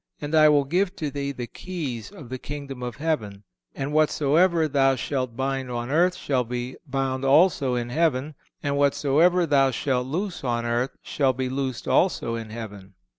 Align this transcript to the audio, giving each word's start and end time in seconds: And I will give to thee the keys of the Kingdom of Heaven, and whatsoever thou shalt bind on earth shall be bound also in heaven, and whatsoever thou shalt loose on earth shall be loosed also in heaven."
And 0.19 0.33
I 0.33 0.49
will 0.49 0.63
give 0.63 0.95
to 0.95 1.11
thee 1.11 1.31
the 1.31 1.45
keys 1.45 2.09
of 2.11 2.29
the 2.29 2.39
Kingdom 2.39 2.81
of 2.81 2.95
Heaven, 2.95 3.43
and 3.75 3.93
whatsoever 3.93 4.67
thou 4.67 4.95
shalt 4.95 5.35
bind 5.37 5.69
on 5.69 5.91
earth 5.91 6.15
shall 6.15 6.43
be 6.43 6.75
bound 6.87 7.23
also 7.23 7.75
in 7.75 7.89
heaven, 7.89 8.33
and 8.63 8.77
whatsoever 8.77 9.45
thou 9.45 9.69
shalt 9.69 10.07
loose 10.07 10.43
on 10.43 10.65
earth 10.65 10.97
shall 11.03 11.33
be 11.33 11.49
loosed 11.49 11.87
also 11.87 12.33
in 12.33 12.49
heaven." 12.49 12.95